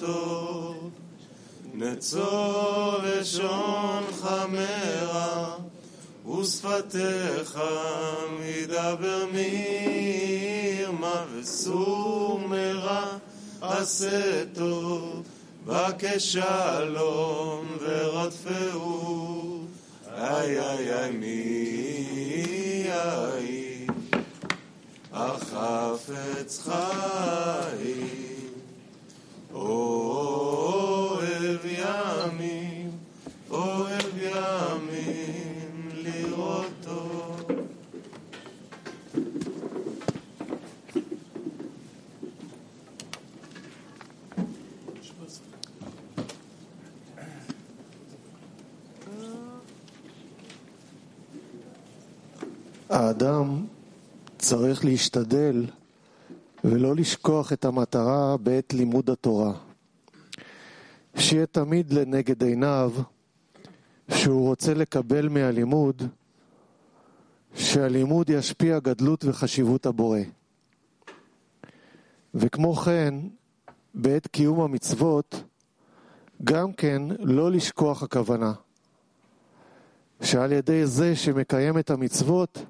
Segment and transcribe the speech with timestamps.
[0.00, 0.74] לראותו.
[1.74, 5.56] נצור לשונך מרע,
[6.26, 7.60] ושפתיך
[8.40, 13.18] מדבר מרמה, וסור מרע
[13.60, 15.22] עשה טוב,
[15.66, 19.66] בקש שלום ורדפהו.
[20.16, 23.86] איי איי איי מי איי,
[25.12, 28.31] החפץ חיים.
[52.92, 53.66] האדם
[54.38, 55.66] צריך להשתדל
[56.64, 59.52] ולא לשכוח את המטרה בעת לימוד התורה.
[61.16, 62.92] שיהיה תמיד לנגד עיניו
[64.10, 66.02] שהוא רוצה לקבל מהלימוד
[67.54, 70.20] שהלימוד ישפיע גדלות וחשיבות הבורא.
[72.34, 73.14] וכמו כן,
[73.94, 75.42] בעת קיום המצוות,
[76.44, 78.52] גם כן לא לשכוח הכוונה.
[80.22, 82.64] שעל ידי זה שמקיים את המצוות,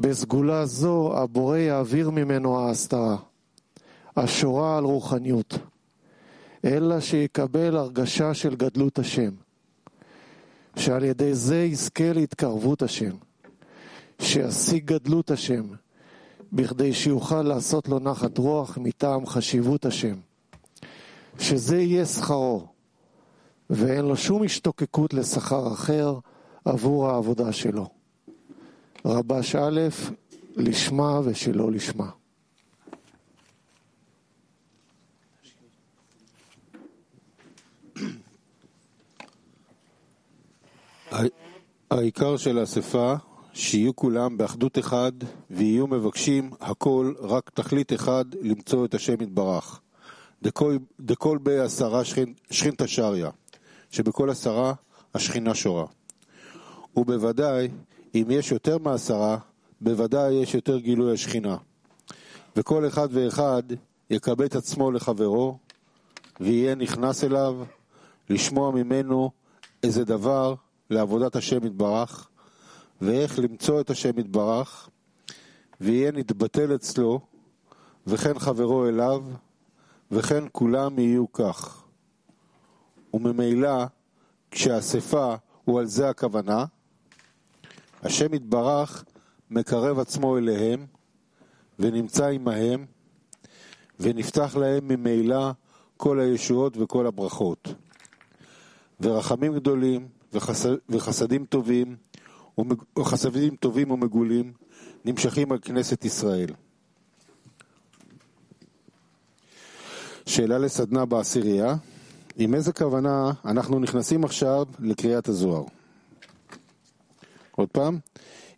[0.00, 3.16] בסגולה זו הבורא יעביר ממנו ההסתרה,
[4.16, 5.58] השורה על רוחניות,
[6.64, 9.30] אלא שיקבל הרגשה של גדלות השם,
[10.76, 13.10] שעל ידי זה יזכה להתקרבות השם,
[14.20, 15.64] שישיג גדלות השם,
[16.52, 20.16] בכדי שיוכל לעשות לו נחת רוח מטעם חשיבות השם,
[21.38, 22.66] שזה יהיה שכרו,
[23.70, 26.18] ואין לו שום השתוקקות לשכר אחר
[26.64, 27.95] עבור העבודה שלו.
[29.06, 29.80] רבש א',
[30.56, 32.10] לשמה ושלא לשמה.
[41.90, 43.14] העיקר של האספה,
[43.52, 45.12] שיהיו כולם באחדות אחד,
[45.50, 49.80] ויהיו מבקשים הכל, רק תכלית אחד, למצוא את השם יתברך.
[51.00, 52.02] דכל בעשרה
[52.50, 53.28] שכינתא שריא,
[53.90, 54.72] שבכל עשרה
[55.14, 55.86] השכינה שורה.
[56.96, 57.68] ובוודאי,
[58.16, 59.38] אם יש יותר מעשרה,
[59.80, 61.56] בוודאי יש יותר גילוי השכינה.
[62.56, 63.62] וכל אחד ואחד
[64.10, 65.58] יקבל את עצמו לחברו,
[66.40, 67.56] ויהיה נכנס אליו,
[68.30, 69.30] לשמוע ממנו
[69.82, 70.54] איזה דבר
[70.90, 72.28] לעבודת השם יתברך,
[73.00, 74.88] ואיך למצוא את השם יתברך,
[75.80, 77.20] ויהיה נתבטל אצלו,
[78.06, 79.24] וכן חברו אליו,
[80.10, 81.84] וכן כולם יהיו כך.
[83.14, 83.84] וממילא,
[84.50, 85.34] כשהאספה
[85.64, 86.64] הוא על זה הכוונה,
[88.02, 89.04] השם יתברך
[89.50, 90.86] מקרב עצמו אליהם,
[91.78, 92.86] ונמצא עמהם,
[94.00, 95.50] ונפתח להם ממילא
[95.96, 97.74] כל הישועות וכל הברכות.
[99.00, 101.96] ורחמים גדולים וחסד, וחסדים טובים
[102.98, 104.52] וחסדים טובים ומגולים
[105.04, 106.48] נמשכים על כנסת ישראל.
[110.26, 111.76] שאלה לסדנה בעשירייה,
[112.36, 115.64] עם איזה כוונה אנחנו נכנסים עכשיו לקריאת הזוהר?
[117.56, 117.98] עוד פעם,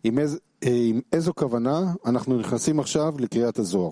[0.03, 3.91] עם, איז, עם איזו כוונה אנחנו נכנסים עכשיו לקריאת הזוהר?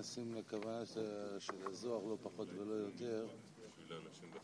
[0.00, 0.86] נכנסים לכוונה
[1.38, 3.26] של הזוהר, לא פחות ולא יותר,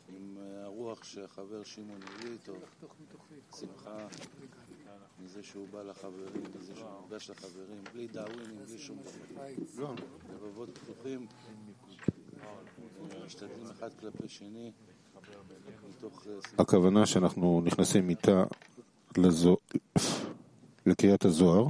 [0.09, 2.53] עם הרוח שהחבר שמעון הביא איתו,
[3.61, 4.07] שמחה
[5.25, 8.99] מזה שהוא בא לחברים, מזה שהוא נפגש לחברים, בלי דאווינים, בלי שום
[9.77, 9.95] דבר.
[10.35, 11.27] לבבות פתוחים,
[13.27, 14.73] משתדלים אחד כלפי שני,
[15.99, 16.27] מתוך.
[16.59, 18.45] הכוונה שאנחנו נכנסים איתה
[19.17, 19.57] לזו...
[20.87, 21.67] לקריאת הזוהר.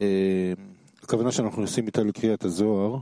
[0.00, 0.52] אה,
[1.02, 2.98] הכוונה שאנחנו נכנסים איתה לקריאת הזוהר.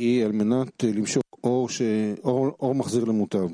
[0.00, 1.82] היא על מנת אה, למשוך אור, ש...
[2.24, 3.48] אור, אור מחזיר למוטב.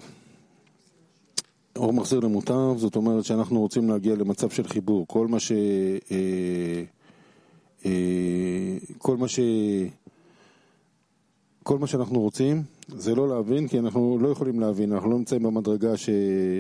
[1.77, 5.07] אור מחזיר למוטב, זאת אומרת שאנחנו רוצים להגיע למצב של חיבור.
[5.09, 5.53] כל מה ש...
[6.11, 6.83] אה,
[7.87, 9.41] אה, כל מה ש...
[11.63, 15.43] כל מה שאנחנו רוצים זה לא להבין, כי אנחנו לא יכולים להבין, אנחנו לא נמצאים
[15.43, 16.11] במדרגה ש...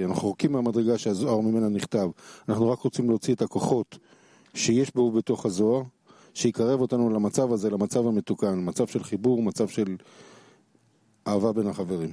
[0.05, 2.09] אנחנו רחוקים מהמדרגה שהזוהר ממנה נכתב.
[2.49, 3.99] אנחנו רק רוצים להוציא את הכוחות
[4.55, 5.83] שיש בו בתוך הזוהר,
[6.37, 9.97] שיקרב אותנו למצב הזה, למצב המתוקן, מצב של חיבור, מצב של
[11.27, 12.13] אהבה בין החברים.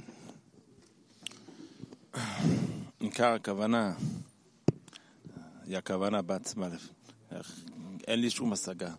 [3.00, 3.92] עיקר הכוונה
[5.66, 6.68] היא הכוונה בעצמה.
[8.06, 8.90] אין לי שום השגה.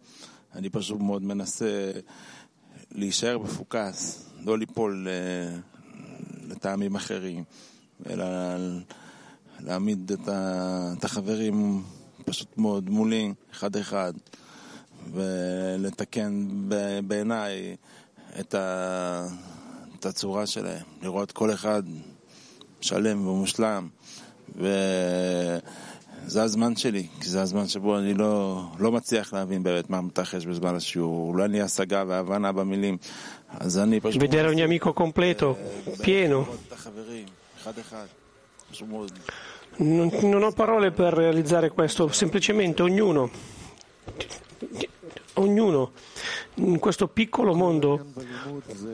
[0.56, 1.92] אני פשוט מאוד מנסה
[2.92, 5.58] להישאר מפוקס, לא ליפול אה,
[6.48, 7.44] לטעמים אחרים,
[8.10, 8.26] אלא
[9.60, 11.84] להעמיד את, החברים
[12.26, 14.14] פשוט מאוד מולי, אחד-אחד,
[15.13, 17.77] ולתקן ב- בעיניי
[18.41, 19.27] את, ה,
[19.99, 21.83] את הצורה שלהם, לראות כל אחד
[22.81, 23.89] שלם ומושלם.
[24.57, 25.63] וזה
[26.43, 30.75] הזמן שלי, כי זה הזמן שבו אני לא, לא מצליח להבין באמת מה מתרחש בזמן
[30.75, 31.29] השיעור.
[31.29, 32.97] אולי אני השגה והבנה במילים,
[33.61, 34.23] אז אני פשוט...
[34.23, 35.57] Vedere ogni amico completo,
[36.03, 36.41] pieno.
[36.41, 37.27] לראות את החברים,
[37.63, 38.07] אחד-אחד.
[38.73, 39.13] פשוט מאוד.
[39.79, 43.31] Non, non ho parole per realizzare questo, semplicemente ognuno,
[45.36, 45.92] ognuno
[46.56, 48.06] in questo piccolo mondo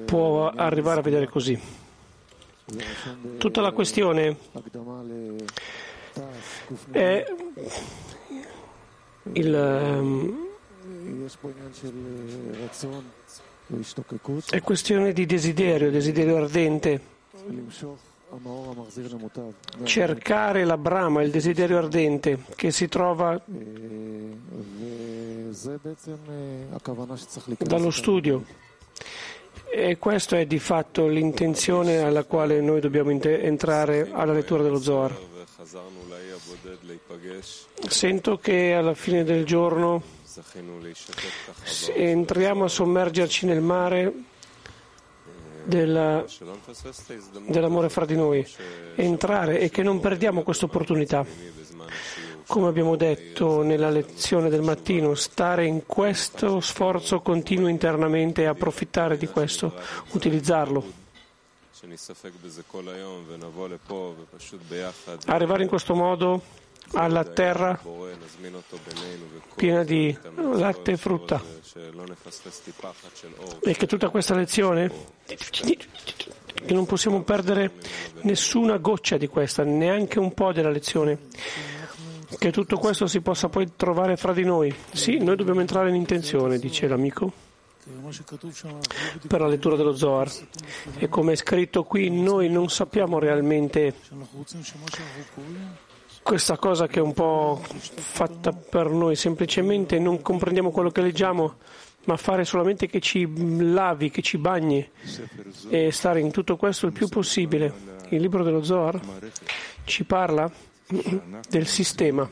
[0.05, 1.59] può arrivare a vedere così.
[3.37, 4.37] Tutta la questione
[6.91, 7.25] è
[9.33, 10.47] il, ehm,
[14.49, 17.09] è questione di desiderio, desiderio ardente.
[19.83, 23.41] Cercare la brama, il desiderio ardente che si trova
[27.59, 28.43] dallo studio.
[29.73, 35.17] E questa è di fatto l'intenzione alla quale noi dobbiamo entrare alla lettura dello Zohar.
[37.87, 40.01] Sento che alla fine del giorno
[41.95, 44.13] entriamo a sommergerci nel mare
[45.63, 46.25] della,
[47.47, 48.45] dell'amore fra di noi,
[48.95, 51.25] entrare e che non perdiamo questa opportunità.
[52.51, 59.15] Come abbiamo detto nella lezione del mattino, stare in questo sforzo continuo internamente e approfittare
[59.17, 59.73] di questo,
[60.09, 60.83] utilizzarlo.
[65.27, 66.41] Arrivare in questo modo
[66.91, 67.79] alla terra
[69.55, 71.41] piena di latte e frutta
[73.61, 74.91] e che tutta questa lezione
[75.23, 77.71] che non possiamo perdere
[78.23, 81.29] nessuna goccia di questa, neanche un po' della lezione
[82.37, 84.73] che tutto questo si possa poi trovare fra di noi.
[84.91, 87.31] Sì, noi dobbiamo entrare in intenzione, dice l'amico,
[89.27, 90.31] per la lettura dello Zohar.
[90.97, 93.95] E come è scritto qui, noi non sappiamo realmente
[96.21, 101.55] questa cosa che è un po' fatta per noi, semplicemente non comprendiamo quello che leggiamo,
[102.05, 103.27] ma fare solamente che ci
[103.71, 104.87] lavi, che ci bagni
[105.69, 107.89] e stare in tutto questo il più possibile.
[108.09, 108.99] Il libro dello Zohar
[109.85, 110.51] ci parla
[111.49, 112.29] del sistema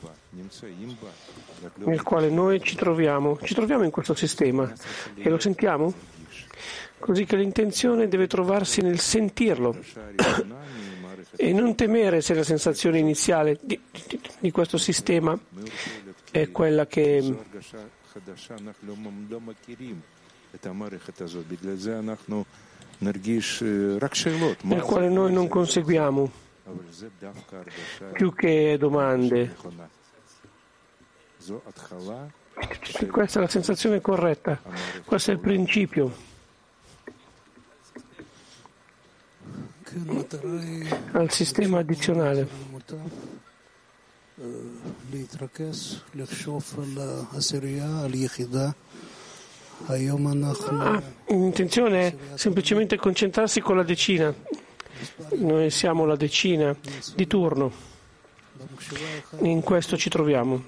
[1.76, 3.38] nel quale noi ci troviamo.
[3.42, 4.72] Ci troviamo in questo sistema
[5.16, 5.94] e lo sentiamo?
[7.00, 9.78] Così che l'intenzione deve trovarsi nel sentirlo
[11.36, 15.38] e non temere se la sensazione iniziale di, di, di questo sistema
[16.32, 17.22] è quella che
[24.62, 26.32] nel quale noi non conseguiamo
[28.14, 29.56] più che domande.
[33.10, 34.60] Questa è la sensazione corretta,
[35.06, 36.28] questo è il principio.
[41.14, 42.48] al sistema addizionale.
[50.96, 54.34] Ah, intenzione è semplicemente concentrarsi con la decina.
[55.38, 56.76] Noi siamo la decina
[57.16, 57.72] di turno.
[59.42, 60.64] In questo ci troviamo,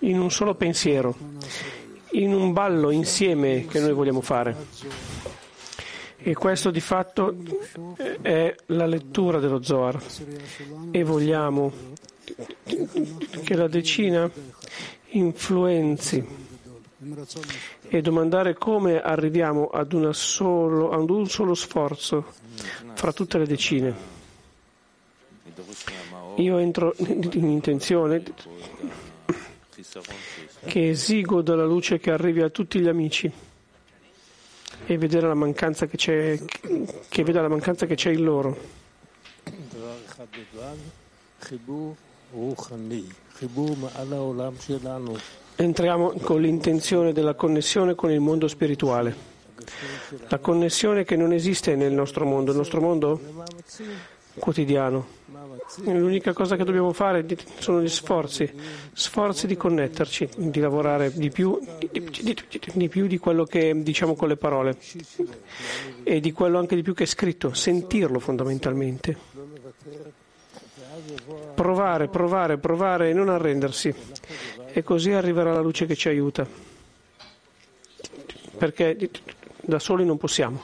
[0.00, 1.16] in un solo pensiero,
[2.12, 4.56] in un ballo insieme che noi vogliamo fare.
[6.16, 7.36] E questo di fatto
[8.22, 10.00] è la lettura dello Zohar.
[10.90, 11.72] E vogliamo
[13.42, 14.30] che la decina
[15.10, 16.24] influenzi
[17.96, 22.26] e domandare come arriviamo ad, solo, ad un solo sforzo
[22.94, 23.94] fra tutte le decine.
[26.38, 28.20] Io entro in intenzione
[30.64, 33.30] che esigo dalla luce che arrivi a tutti gli amici
[34.86, 36.36] e vedere la mancanza che c'è,
[37.08, 38.58] che veda la mancanza che c'è in loro
[45.56, 49.32] entriamo con l'intenzione della connessione con il mondo spirituale.
[50.28, 53.20] La connessione che non esiste nel nostro mondo, il nostro mondo
[54.38, 55.22] quotidiano.
[55.84, 57.24] L'unica cosa che dobbiamo fare
[57.58, 58.50] sono gli sforzi,
[58.92, 62.36] sforzi di connetterci, di lavorare di più di, di,
[62.74, 64.76] di più di, quello che diciamo con le parole
[66.02, 69.16] e di quello anche di più che è scritto, sentirlo fondamentalmente.
[71.54, 73.92] Provare, provare, provare e non arrendersi
[74.76, 76.44] e così arriverà la luce che ci aiuta,
[78.58, 79.08] perché
[79.60, 80.60] da soli non possiamo.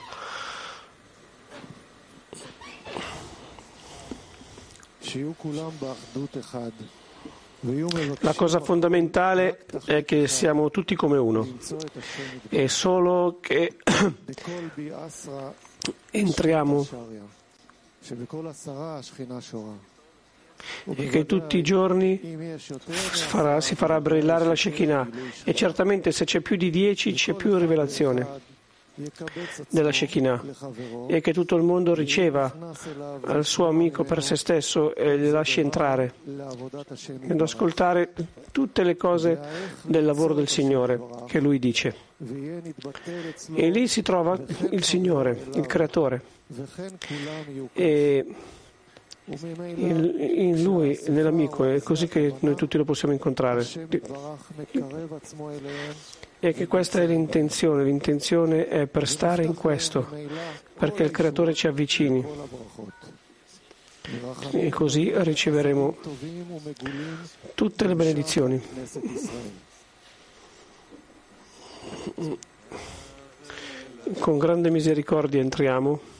[8.19, 11.47] La cosa fondamentale è che siamo tutti come uno.
[12.49, 13.77] È solo che
[16.11, 16.87] entriamo
[20.85, 22.19] e che tutti i giorni
[22.57, 25.09] farà, si farà brillare la Shekinah
[25.43, 28.49] e certamente se c'è più di dieci c'è più rivelazione
[29.69, 30.43] della Shekinah
[31.07, 32.53] e che tutto il mondo riceva
[33.25, 36.13] al suo amico per se stesso e le lasci entrare
[37.21, 38.13] ed ascoltare
[38.51, 39.39] tutte le cose
[39.83, 42.09] del lavoro del Signore che lui dice.
[43.55, 44.37] E lì si trova
[44.69, 46.21] il Signore, il Creatore.
[47.73, 48.25] E
[49.75, 53.65] in, in lui, nell'amico, è così che noi tutti lo possiamo incontrare.
[56.39, 60.07] E che questa è l'intenzione, l'intenzione è per stare in questo,
[60.77, 62.25] perché il Creatore ci avvicini.
[64.51, 65.97] E così riceveremo
[67.55, 68.61] tutte le benedizioni.
[74.19, 76.19] Con grande misericordia entriamo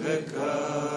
[0.00, 0.91] וקרב